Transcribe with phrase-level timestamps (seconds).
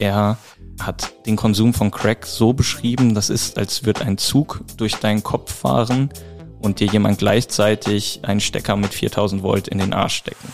[0.00, 0.38] Er
[0.80, 5.22] hat den Konsum von Crack so beschrieben, das ist, als würde ein Zug durch deinen
[5.22, 6.10] Kopf fahren
[6.58, 10.48] und dir jemand gleichzeitig einen Stecker mit 4000 Volt in den Arsch stecken.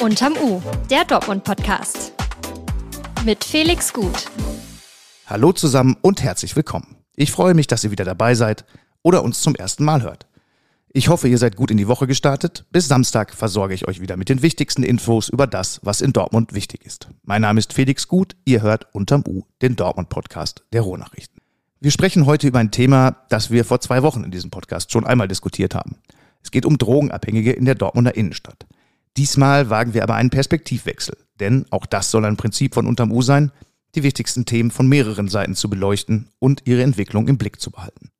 [0.00, 2.12] Unterm U, der Dortmund-Podcast.
[3.24, 4.26] Mit Felix Gut.
[5.26, 6.98] Hallo zusammen und herzlich willkommen.
[7.16, 8.64] Ich freue mich, dass ihr wieder dabei seid
[9.02, 10.26] oder uns zum ersten Mal hört.
[10.96, 12.66] Ich hoffe, ihr seid gut in die Woche gestartet.
[12.70, 16.54] Bis Samstag versorge ich euch wieder mit den wichtigsten Infos über das, was in Dortmund
[16.54, 17.08] wichtig ist.
[17.24, 21.42] Mein Name ist Felix Gut, ihr hört unterm U den Dortmund-Podcast der Rohnachrichten.
[21.80, 25.04] Wir sprechen heute über ein Thema, das wir vor zwei Wochen in diesem Podcast schon
[25.04, 25.96] einmal diskutiert haben.
[26.44, 28.64] Es geht um Drogenabhängige in der Dortmunder Innenstadt.
[29.16, 33.20] Diesmal wagen wir aber einen Perspektivwechsel, denn auch das soll ein Prinzip von unterm U
[33.20, 33.50] sein,
[33.96, 38.12] die wichtigsten Themen von mehreren Seiten zu beleuchten und ihre Entwicklung im Blick zu behalten.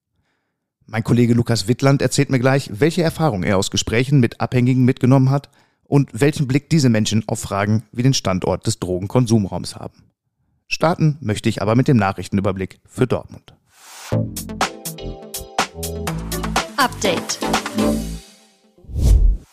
[0.87, 5.31] Mein Kollege Lukas Wittland erzählt mir gleich, welche Erfahrungen er aus Gesprächen mit Abhängigen mitgenommen
[5.31, 5.49] hat
[5.85, 10.05] und welchen Blick diese Menschen auf Fragen wie den Standort des Drogenkonsumraums haben.
[10.69, 13.55] Starten möchte ich aber mit dem Nachrichtenüberblick für Dortmund.
[16.77, 17.39] Update.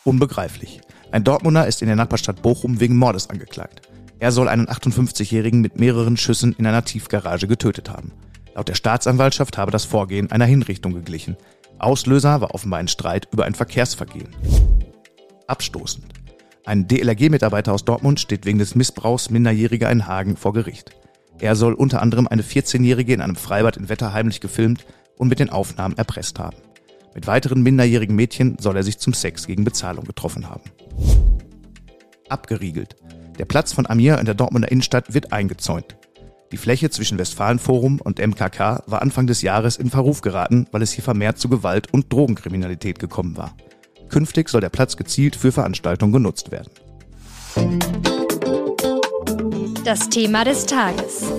[0.03, 0.81] Unbegreiflich.
[1.11, 3.88] Ein Dortmunder ist in der Nachbarstadt Bochum wegen Mordes angeklagt.
[4.19, 8.11] Er soll einen 58-Jährigen mit mehreren Schüssen in einer Tiefgarage getötet haben.
[8.55, 11.38] Laut der Staatsanwaltschaft habe das Vorgehen einer Hinrichtung geglichen.
[11.80, 14.35] Auslöser war offenbar ein Streit über ein Verkehrsvergehen.
[15.47, 16.05] Abstoßend.
[16.66, 20.91] Ein DLRG-Mitarbeiter aus Dortmund steht wegen des Missbrauchs Minderjähriger in Hagen vor Gericht.
[21.39, 24.85] Er soll unter anderem eine 14-Jährige in einem Freibad in Wetter heimlich gefilmt
[25.17, 26.57] und mit den Aufnahmen erpresst haben.
[27.16, 30.63] Mit weiteren minderjährigen Mädchen soll er sich zum Sex gegen Bezahlung getroffen haben.
[32.29, 32.95] Abgeriegelt.
[33.39, 35.97] Der Platz von Amir in der Dortmunder Innenstadt wird eingezäunt.
[36.52, 40.91] Die Fläche zwischen Westfalenforum und MKK war Anfang des Jahres in Verruf geraten, weil es
[40.91, 43.55] hier vermehrt zu Gewalt und Drogenkriminalität gekommen war.
[44.09, 46.69] Künftig soll der Platz gezielt für Veranstaltungen genutzt werden.
[49.85, 51.31] Das Thema des Tages.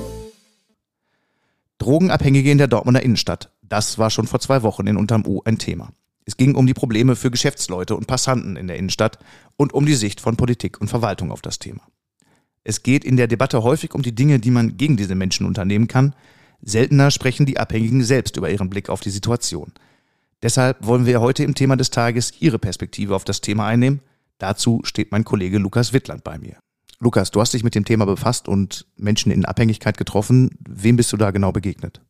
[1.76, 3.50] Drogenabhängige in der Dortmunder Innenstadt.
[3.60, 5.90] Das war schon vor zwei Wochen in Unterm U ein Thema.
[6.24, 9.18] Es ging um die Probleme für Geschäftsleute und Passanten in der Innenstadt
[9.56, 11.82] und um die Sicht von Politik und Verwaltung auf das Thema.
[12.64, 15.88] Es geht in der Debatte häufig um die Dinge, die man gegen diese Menschen unternehmen
[15.88, 16.14] kann.
[16.60, 19.72] Seltener sprechen die Abhängigen selbst über ihren Blick auf die Situation.
[20.42, 24.00] Deshalb wollen wir heute im Thema des Tages Ihre Perspektive auf das Thema einnehmen.
[24.38, 26.56] Dazu steht mein Kollege Lukas Wittland bei mir.
[26.98, 30.50] Lukas, du hast dich mit dem Thema befasst und Menschen in Abhängigkeit getroffen.
[30.60, 32.00] Wem bist du da genau begegnet?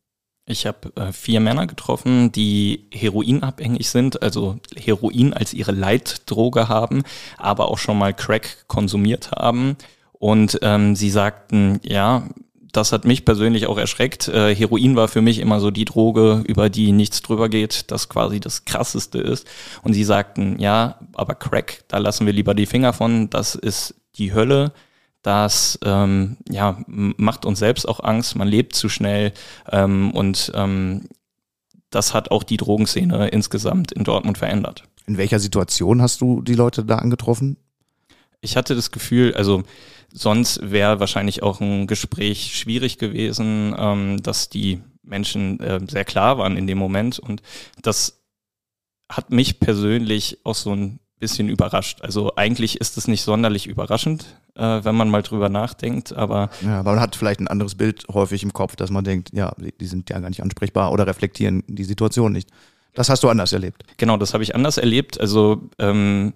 [0.45, 7.03] Ich habe äh, vier Männer getroffen, die heroinabhängig sind, also Heroin als ihre Leitdroge haben,
[7.37, 9.77] aber auch schon mal Crack konsumiert haben
[10.23, 12.29] und ähm, sie sagten, ja,
[12.71, 14.29] das hat mich persönlich auch erschreckt.
[14.29, 18.07] Äh, Heroin war für mich immer so die Droge, über die nichts drüber geht, das
[18.07, 19.45] quasi das krasseste ist.
[19.81, 23.95] Und sie sagten, ja, aber Crack, da lassen wir lieber die Finger von, das ist
[24.15, 24.71] die Hölle.
[25.23, 29.33] Das ähm, ja, macht uns selbst auch Angst, man lebt zu schnell
[29.69, 31.09] ähm, und ähm,
[31.89, 34.85] das hat auch die Drogenszene insgesamt in Dortmund verändert.
[35.05, 37.57] In welcher Situation hast du die Leute da angetroffen?
[38.43, 39.63] Ich hatte das Gefühl, also
[40.11, 46.37] sonst wäre wahrscheinlich auch ein Gespräch schwierig gewesen, ähm, dass die Menschen äh, sehr klar
[46.37, 47.19] waren in dem Moment.
[47.19, 47.41] Und
[47.81, 48.21] das
[49.09, 52.01] hat mich persönlich auch so ein bisschen überrascht.
[52.01, 56.49] Also eigentlich ist es nicht sonderlich überraschend, äh, wenn man mal drüber nachdenkt, aber.
[56.61, 59.53] Ja, aber man hat vielleicht ein anderes Bild häufig im Kopf, dass man denkt, ja,
[59.57, 62.49] die sind ja gar nicht ansprechbar oder reflektieren die Situation nicht.
[62.93, 63.83] Das hast du anders erlebt.
[63.97, 65.19] Genau, das habe ich anders erlebt.
[65.19, 66.33] Also ähm,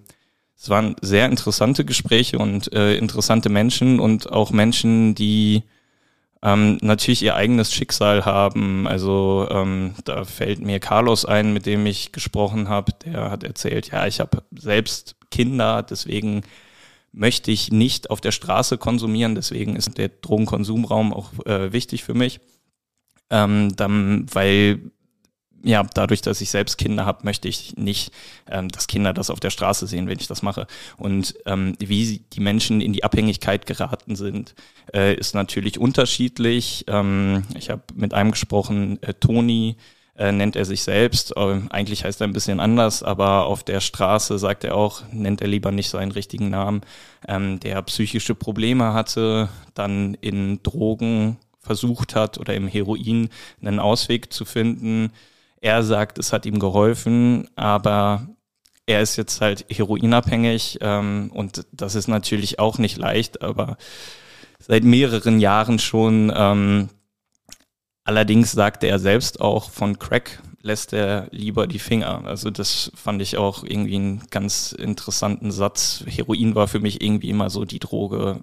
[0.60, 5.62] es waren sehr interessante Gespräche und äh, interessante Menschen und auch Menschen, die
[6.42, 8.88] ähm, natürlich ihr eigenes Schicksal haben.
[8.88, 12.92] Also ähm, da fällt mir Carlos ein, mit dem ich gesprochen habe.
[13.04, 16.42] Der hat erzählt, ja, ich habe selbst Kinder, deswegen
[17.12, 19.36] möchte ich nicht auf der Straße konsumieren.
[19.36, 22.40] Deswegen ist der Drogenkonsumraum auch äh, wichtig für mich.
[23.30, 24.90] Ähm, dann, weil
[25.62, 28.12] ja, dadurch, dass ich selbst Kinder habe, möchte ich nicht,
[28.50, 30.66] ähm, dass Kinder das auf der Straße sehen, wenn ich das mache.
[30.96, 34.54] Und ähm, wie die Menschen in die Abhängigkeit geraten sind,
[34.94, 36.84] äh, ist natürlich unterschiedlich.
[36.88, 39.76] Ähm, ich habe mit einem gesprochen, äh, Toni
[40.16, 41.36] äh, nennt er sich selbst.
[41.36, 45.40] Äh, eigentlich heißt er ein bisschen anders, aber auf der Straße sagt er auch, nennt
[45.40, 46.82] er lieber nicht seinen richtigen Namen,
[47.26, 53.28] ähm, der psychische Probleme hatte, dann in Drogen versucht hat oder im Heroin
[53.60, 55.12] einen Ausweg zu finden
[55.60, 58.28] er sagt, es hat ihm geholfen, aber
[58.86, 63.76] er ist jetzt halt heroinabhängig ähm, und das ist natürlich auch nicht leicht, aber
[64.58, 66.32] seit mehreren Jahren schon.
[66.34, 66.88] Ähm,
[68.04, 72.24] allerdings sagte er selbst auch von Crack lässt er lieber die Finger.
[72.26, 76.04] Also das fand ich auch irgendwie einen ganz interessanten Satz.
[76.06, 78.40] Heroin war für mich irgendwie immer so die Droge,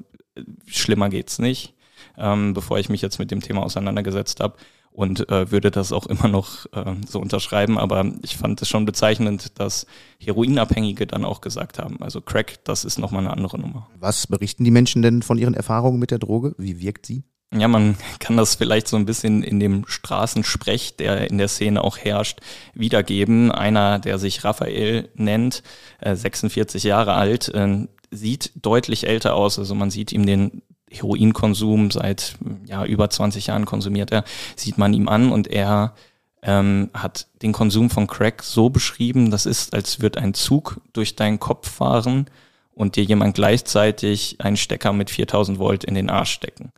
[0.65, 1.75] schlimmer geht's nicht,
[2.17, 4.56] ähm, bevor ich mich jetzt mit dem Thema auseinandergesetzt habe
[4.95, 7.77] und äh, würde das auch immer noch äh, so unterschreiben.
[7.77, 9.85] Aber ich fand es schon bezeichnend, dass
[10.19, 13.89] Heroinabhängige dann auch gesagt haben, also Crack, das ist nochmal eine andere Nummer.
[14.00, 16.56] Was berichten die Menschen denn von ihren Erfahrungen mit der Droge?
[16.57, 17.23] Wie wirkt sie?
[17.53, 21.83] Ja, man kann das vielleicht so ein bisschen in dem Straßensprech, der in der Szene
[21.83, 22.39] auch herrscht,
[22.73, 23.51] wiedergeben.
[23.51, 25.63] Einer, der sich Raphael nennt,
[26.00, 29.59] äh, 46 Jahre alt, äh, sieht deutlich älter aus.
[29.59, 30.62] Also man sieht ihm den
[30.95, 34.24] Heroinkonsum seit ja, über 20 Jahren konsumiert er,
[34.56, 35.94] sieht man ihm an und er
[36.42, 41.15] ähm, hat den Konsum von Crack so beschrieben, das ist, als würde ein Zug durch
[41.15, 42.27] deinen Kopf fahren
[42.74, 46.71] und dir jemand gleichzeitig einen Stecker mit 4000 Volt in den Arsch stecken.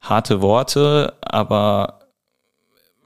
[0.00, 2.00] Harte Worte, aber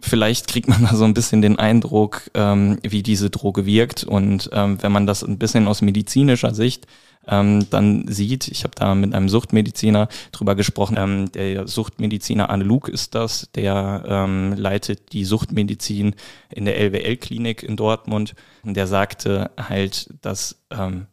[0.00, 4.04] vielleicht kriegt man da so ein bisschen den Eindruck, ähm, wie diese Droge wirkt.
[4.04, 6.86] Und ähm, wenn man das ein bisschen aus medizinischer Sicht
[7.26, 12.64] ähm, dann sieht, ich habe da mit einem Suchtmediziner drüber gesprochen, ähm, der Suchtmediziner Anne
[12.64, 16.14] Luke ist das, der ähm, leitet die Suchtmedizin
[16.50, 18.34] in der LWL-Klinik in Dortmund.
[18.62, 21.06] Und der sagte halt, dass ähm,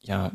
[0.00, 0.32] ja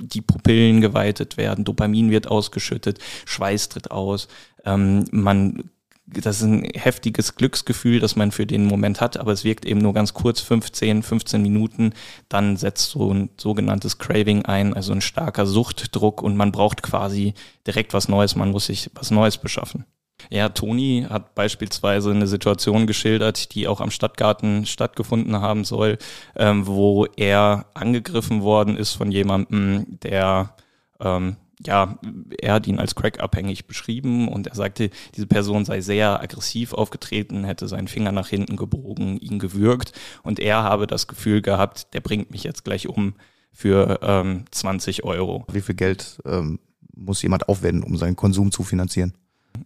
[0.00, 4.28] die Pupillen geweitet werden, Dopamin wird ausgeschüttet, Schweiß tritt aus,
[4.64, 5.70] ähm, man
[6.12, 9.80] das ist ein heftiges Glücksgefühl, das man für den Moment hat, aber es wirkt eben
[9.80, 11.92] nur ganz kurz, 15, 15 Minuten,
[12.28, 17.34] dann setzt so ein sogenanntes Craving ein, also ein starker Suchtdruck und man braucht quasi
[17.66, 19.84] direkt was Neues, man muss sich was Neues beschaffen.
[20.28, 25.96] Ja, Toni hat beispielsweise eine Situation geschildert, die auch am Stadtgarten stattgefunden haben soll,
[26.36, 30.54] ähm, wo er angegriffen worden ist von jemandem, der
[31.00, 31.36] ähm,
[31.66, 31.98] ja,
[32.40, 37.44] er hat ihn als crackabhängig beschrieben und er sagte, diese Person sei sehr aggressiv aufgetreten,
[37.44, 39.92] hätte seinen Finger nach hinten gebogen, ihn gewürgt
[40.22, 43.14] und er habe das Gefühl gehabt, der bringt mich jetzt gleich um
[43.52, 45.44] für ähm, 20 Euro.
[45.52, 46.60] Wie viel Geld ähm,
[46.94, 49.14] muss jemand aufwenden, um seinen Konsum zu finanzieren?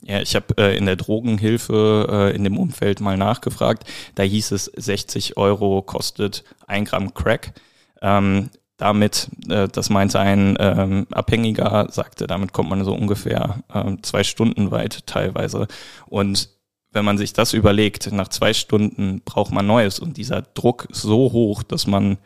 [0.02, 3.84] Ja, ich habe äh, in der Drogenhilfe äh, in dem Umfeld mal nachgefragt.
[4.14, 7.52] Da hieß es, 60 Euro kostet ein Gramm Crack.
[8.00, 13.96] Ähm, damit, äh, das meinte ein ähm, Abhängiger, sagte, damit kommt man so ungefähr äh,
[14.02, 15.68] zwei Stunden weit teilweise.
[16.06, 16.50] Und
[16.92, 21.02] wenn man sich das überlegt, nach zwei Stunden braucht man Neues und dieser Druck ist
[21.02, 22.18] so hoch, dass man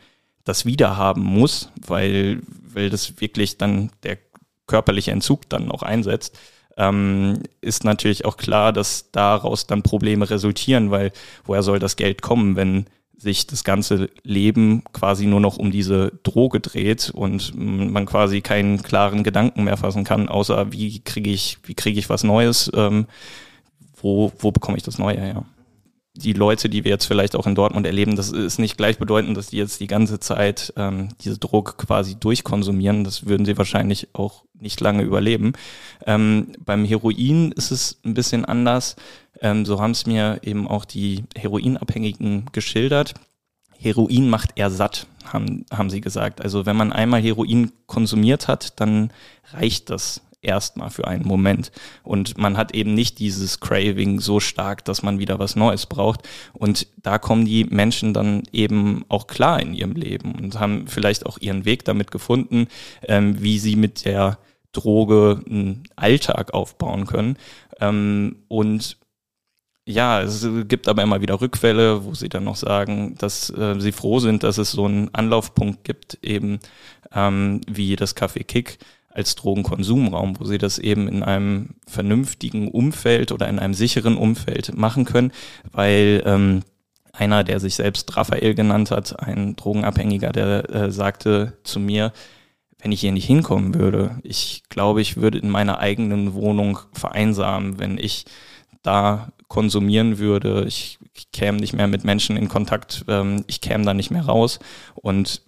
[0.43, 4.17] das wieder haben muss, weil, weil das wirklich dann der
[4.67, 6.37] körperliche Entzug dann auch einsetzt,
[6.77, 11.11] ähm, ist natürlich auch klar, dass daraus dann Probleme resultieren, weil
[11.43, 12.85] woher soll das Geld kommen, wenn
[13.19, 18.81] sich das ganze Leben quasi nur noch um diese Droge dreht und man quasi keinen
[18.81, 23.07] klaren Gedanken mehr fassen kann, außer wie kriege ich, wie kriege ich was Neues, ähm,
[24.01, 25.43] wo, wo bekomme ich das Neue her?
[26.21, 29.47] Die Leute, die wir jetzt vielleicht auch in Dortmund erleben, das ist nicht gleichbedeutend, dass
[29.47, 33.03] die jetzt die ganze Zeit ähm, diese Droge quasi durchkonsumieren.
[33.03, 35.53] Das würden sie wahrscheinlich auch nicht lange überleben.
[36.05, 38.95] Ähm, beim Heroin ist es ein bisschen anders
[39.41, 43.13] ähm, so haben es mir eben auch die Heroinabhängigen geschildert.
[43.77, 46.41] Heroin macht eher satt, haben, haben sie gesagt.
[46.41, 49.11] Also wenn man einmal Heroin konsumiert hat, dann
[49.53, 51.71] reicht das erstmal für einen Moment.
[52.03, 56.27] Und man hat eben nicht dieses Craving so stark, dass man wieder was Neues braucht.
[56.53, 61.25] Und da kommen die Menschen dann eben auch klar in ihrem Leben und haben vielleicht
[61.25, 62.67] auch ihren Weg damit gefunden,
[63.03, 64.39] ähm, wie sie mit der
[64.71, 67.37] Droge einen Alltag aufbauen können.
[67.79, 68.97] Ähm, und
[69.85, 73.91] ja, es gibt aber immer wieder Rückfälle, wo sie dann noch sagen, dass äh, sie
[73.91, 76.59] froh sind, dass es so einen Anlaufpunkt gibt, eben
[77.11, 78.77] ähm, wie das Café Kick
[79.19, 84.75] als Drogenkonsumraum, wo sie das eben in einem vernünftigen Umfeld oder in einem sicheren Umfeld
[84.77, 85.33] machen können,
[85.71, 86.61] weil ähm,
[87.11, 92.13] einer, der sich selbst Raphael genannt hat, ein Drogenabhängiger, der äh, sagte zu mir,
[92.81, 97.77] wenn ich hier nicht hinkommen würde, ich glaube, ich würde in meiner eigenen Wohnung vereinsamen,
[97.77, 98.23] wenn ich
[98.83, 100.63] da konsumieren würde.
[100.65, 104.23] Ich, ich käme nicht mehr mit Menschen in Kontakt, ähm, ich käme da nicht mehr
[104.23, 104.59] raus.
[104.95, 105.41] Und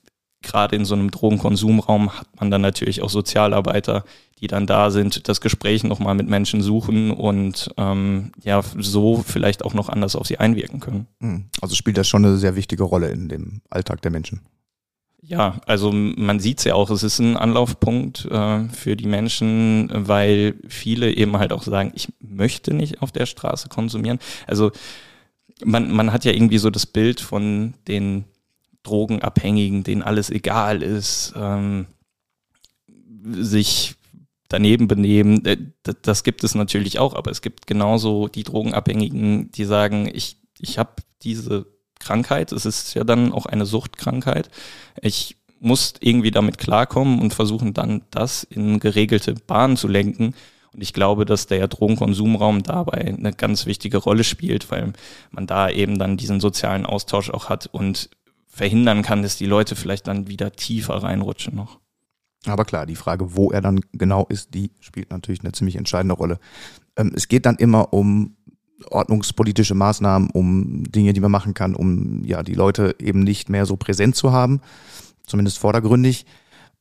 [0.52, 4.04] gerade in so einem Drogenkonsumraum hat man dann natürlich auch Sozialarbeiter,
[4.42, 9.64] die dann da sind, das Gespräch nochmal mit Menschen suchen und ähm, ja, so vielleicht
[9.64, 11.08] auch noch anders auf sie einwirken können.
[11.22, 11.46] Hm.
[11.62, 14.42] Also spielt das schon eine sehr wichtige Rolle in dem Alltag der Menschen.
[15.22, 19.90] Ja, also man sieht es ja auch, es ist ein Anlaufpunkt äh, für die Menschen,
[19.94, 24.20] weil viele eben halt auch sagen, ich möchte nicht auf der Straße konsumieren.
[24.48, 24.72] Also
[25.64, 28.26] man, man hat ja irgendwie so das Bild von den
[28.84, 31.88] Drogenabhängigen, denen alles egal ist, ähm,
[33.24, 33.96] sich
[34.48, 35.46] daneben benehmen.
[35.46, 35.58] Äh,
[36.02, 40.78] das gibt es natürlich auch, aber es gibt genauso die Drogenabhängigen, die sagen, ich ich
[40.78, 40.92] habe
[41.24, 41.66] diese
[42.00, 44.50] Krankheit, es ist ja dann auch eine Suchtkrankheit.
[45.02, 50.34] Ich muss irgendwie damit klarkommen und versuchen dann das in geregelte Bahnen zu lenken.
[50.74, 54.94] Und ich glaube, dass der Drogenkonsumraum dabei eine ganz wichtige Rolle spielt, weil
[55.30, 58.10] man da eben dann diesen sozialen Austausch auch hat und
[58.52, 61.80] verhindern kann, dass die Leute vielleicht dann wieder tiefer reinrutschen noch.
[62.46, 66.16] Aber klar, die Frage, wo er dann genau ist, die spielt natürlich eine ziemlich entscheidende
[66.16, 66.40] Rolle.
[66.98, 68.36] Ähm, es geht dann immer um
[68.90, 73.66] ordnungspolitische Maßnahmen, um Dinge, die man machen kann, um ja die Leute eben nicht mehr
[73.66, 74.62] so präsent zu haben,
[75.26, 76.26] zumindest vordergründig.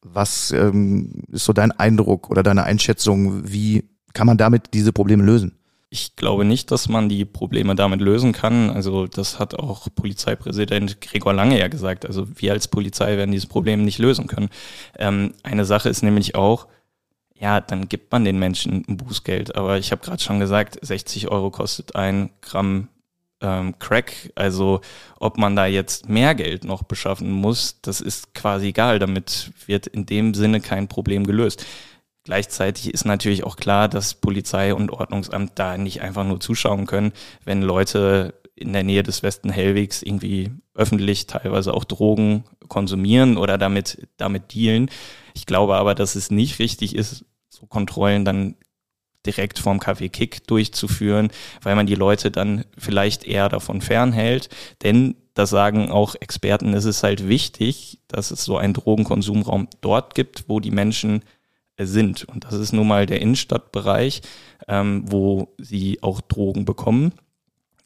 [0.03, 3.51] Was ähm, ist so dein Eindruck oder deine Einschätzung?
[3.51, 3.85] Wie
[4.15, 5.60] kann man damit diese Probleme lösen?
[5.93, 8.71] Ich glaube nicht, dass man die Probleme damit lösen kann.
[8.71, 12.07] Also das hat auch Polizeipräsident Gregor Lange ja gesagt.
[12.07, 14.51] Also wir als Polizei werden dieses Problem nicht lösen können.
[14.97, 16.69] Ähm, eine Sache ist nämlich auch,
[17.37, 19.57] ja, dann gibt man den Menschen ein Bußgeld.
[19.57, 22.87] Aber ich habe gerade schon gesagt, 60 Euro kostet ein Gramm
[23.41, 24.31] ähm, Crack.
[24.37, 24.83] Also
[25.19, 29.01] ob man da jetzt mehr Geld noch beschaffen muss, das ist quasi egal.
[29.01, 31.67] Damit wird in dem Sinne kein Problem gelöst.
[32.25, 37.13] Gleichzeitig ist natürlich auch klar, dass Polizei und Ordnungsamt da nicht einfach nur zuschauen können,
[37.45, 43.57] wenn Leute in der Nähe des Westen Hellwegs irgendwie öffentlich teilweise auch Drogen konsumieren oder
[43.57, 44.91] damit, damit dealen.
[45.35, 48.57] Ich glaube aber, dass es nicht richtig ist, so Kontrollen dann
[49.27, 51.31] direkt vorm Café Kick durchzuführen,
[51.63, 54.49] weil man die Leute dann vielleicht eher davon fernhält.
[54.83, 60.15] Denn, das sagen auch Experten, es ist halt wichtig, dass es so einen Drogenkonsumraum dort
[60.15, 61.23] gibt, wo die Menschen
[61.87, 62.25] sind.
[62.25, 64.23] Und das ist nun mal der Innenstadtbereich,
[64.69, 67.13] ähm, wo sie auch Drogen bekommen.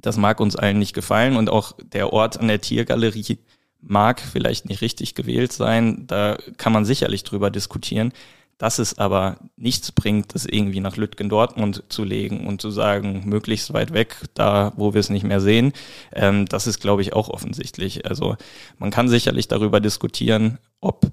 [0.01, 3.39] Das mag uns allen nicht gefallen und auch der Ort an der Tiergalerie
[3.81, 6.07] mag vielleicht nicht richtig gewählt sein.
[6.07, 8.13] Da kann man sicherlich drüber diskutieren.
[8.57, 13.73] Dass es aber nichts bringt, das irgendwie nach Lütgen-Dortmund zu legen und zu sagen, möglichst
[13.73, 15.73] weit weg, da wo wir es nicht mehr sehen,
[16.13, 18.07] ähm, das ist, glaube ich, auch offensichtlich.
[18.07, 18.37] Also
[18.79, 21.11] man kann sicherlich darüber diskutieren, ob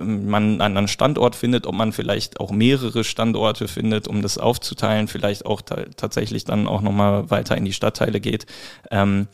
[0.00, 5.08] man einen anderen Standort findet, ob man vielleicht auch mehrere Standorte findet, um das aufzuteilen,
[5.08, 8.46] vielleicht auch tatsächlich dann auch nochmal weiter in die Stadtteile geht.
[8.90, 9.28] Ähm,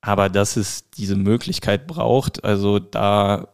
[0.00, 3.48] aber dass es diese Möglichkeit braucht, also da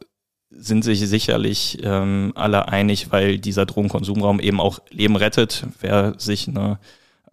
[0.50, 5.66] sind sich sicherlich ähm, alle einig, weil dieser Drogenkonsumraum eben auch Leben rettet.
[5.80, 6.80] Wer sich eine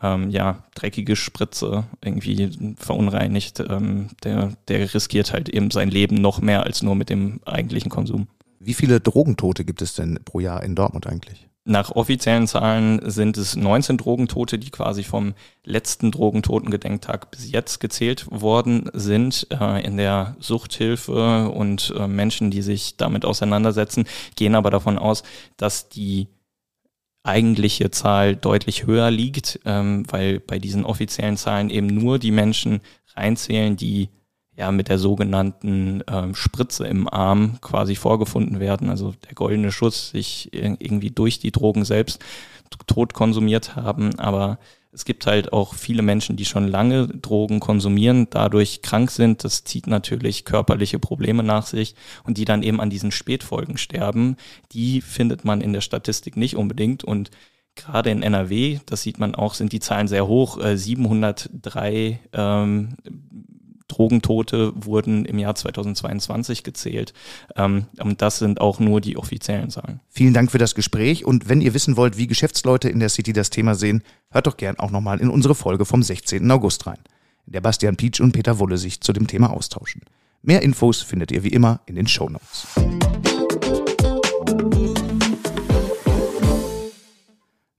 [0.01, 6.39] ähm, ja, dreckige Spritze irgendwie verunreinigt, ähm, der, der riskiert halt eben sein Leben noch
[6.41, 8.27] mehr als nur mit dem eigentlichen Konsum.
[8.59, 11.47] Wie viele Drogentote gibt es denn pro Jahr in Dortmund eigentlich?
[11.69, 15.33] Nach offiziellen Zahlen sind es 19 Drogentote, die quasi vom
[15.65, 19.47] letzten Drogentotengedenktag bis jetzt gezählt worden sind.
[19.51, 24.05] Äh, in der Suchthilfe und äh, Menschen, die sich damit auseinandersetzen,
[24.37, 25.23] gehen aber davon aus,
[25.57, 26.27] dass die
[27.23, 32.79] eigentliche Zahl deutlich höher liegt, ähm, weil bei diesen offiziellen Zahlen eben nur die Menschen
[33.13, 34.07] reinzählen, die
[34.57, 40.09] ja mit der sogenannten ähm, Spritze im Arm quasi vorgefunden werden, also der goldene Schuss
[40.09, 42.19] sich irgendwie durch die Drogen selbst
[42.87, 44.19] tot konsumiert haben.
[44.19, 44.57] Aber
[44.91, 49.43] es gibt halt auch viele Menschen, die schon lange Drogen konsumieren, dadurch krank sind.
[49.43, 54.37] Das zieht natürlich körperliche Probleme nach sich und die dann eben an diesen Spätfolgen sterben.
[54.71, 57.29] Die findet man in der Statistik nicht unbedingt und
[57.75, 60.57] gerade in NRW, das sieht man auch, sind die Zahlen sehr hoch.
[60.59, 62.95] 703 äh, ähm,
[63.97, 67.13] Drogentote wurden im Jahr 2022 gezählt.
[67.55, 69.99] Ähm, und das sind auch nur die offiziellen Zahlen.
[70.09, 71.25] Vielen Dank für das Gespräch.
[71.25, 74.57] Und wenn ihr wissen wollt, wie Geschäftsleute in der City das Thema sehen, hört doch
[74.57, 76.49] gern auch nochmal in unsere Folge vom 16.
[76.51, 76.99] August rein,
[77.47, 80.01] in der Bastian Pietsch und Peter Wulle sich zu dem Thema austauschen.
[80.43, 82.67] Mehr Infos findet ihr wie immer in den Show Notes.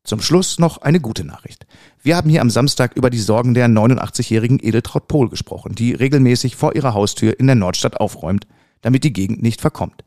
[0.08, 1.66] Zum Schluss noch eine gute Nachricht.
[2.00, 6.56] Wir haben hier am Samstag über die Sorgen der 89-jährigen Edeltraut Pohl gesprochen, die regelmäßig
[6.56, 8.46] vor ihrer Haustür in der Nordstadt aufräumt,
[8.80, 10.04] damit die Gegend nicht verkommt.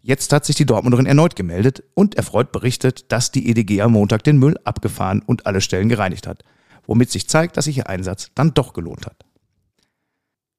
[0.00, 4.22] Jetzt hat sich die Dortmunderin erneut gemeldet und erfreut berichtet, dass die EDG am Montag
[4.22, 6.44] den Müll abgefahren und alle Stellen gereinigt hat,
[6.86, 9.24] womit sich zeigt, dass sich ihr Einsatz dann doch gelohnt hat.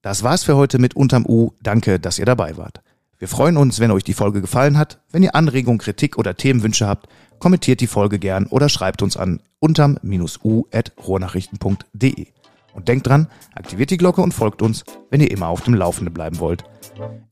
[0.01, 1.51] Das war's für heute mit Unterm U.
[1.61, 2.81] Danke, dass ihr dabei wart.
[3.19, 4.99] Wir freuen uns, wenn euch die Folge gefallen hat.
[5.11, 7.07] Wenn ihr Anregungen, Kritik oder Themenwünsche habt,
[7.39, 12.27] kommentiert die Folge gern oder schreibt uns an unterm-u.rohrnachrichten.de.
[12.73, 16.13] Und denkt dran, aktiviert die Glocke und folgt uns, wenn ihr immer auf dem Laufenden
[16.13, 16.63] bleiben wollt.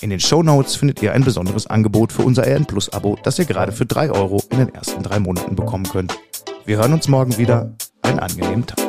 [0.01, 3.39] In den Show Notes findet ihr ein besonderes Angebot für unser RN Plus Abo, das
[3.39, 6.17] ihr gerade für drei Euro in den ersten drei Monaten bekommen könnt.
[6.65, 7.73] Wir hören uns morgen wieder.
[8.03, 8.79] Einen angenehmen Tag.